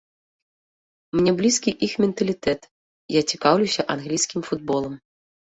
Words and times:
Мне 1.19 1.31
блізкі 1.41 1.73
іх 1.87 1.93
менталітэт, 2.05 2.61
я 3.19 3.25
цікаўлюся 3.35 3.87
англійскім 3.99 4.41
футболам. 4.51 4.99